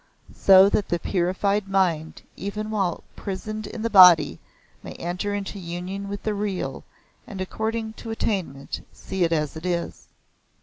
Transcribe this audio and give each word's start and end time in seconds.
So 0.33 0.67
that 0.69 0.89
the 0.89 0.97
purified 0.97 1.67
mind 1.67 2.23
even 2.35 2.71
while 2.71 3.03
prisoned 3.15 3.67
in 3.67 3.83
the 3.83 3.89
body, 3.91 4.39
may 4.81 4.93
enter 4.93 5.35
into 5.35 5.59
union 5.59 6.09
with 6.09 6.23
the 6.23 6.33
Real 6.33 6.83
and, 7.27 7.39
according 7.39 7.93
to 8.01 8.09
attainment, 8.09 8.83
see 8.91 9.23
it 9.23 9.31
as 9.31 9.55
it 9.55 9.63
is. 9.63 10.07